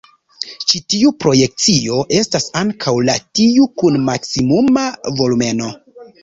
[0.71, 4.87] Ĉi tiu projekcio estas ankaŭ la tiu kun maksimuma
[5.21, 5.71] volumeno.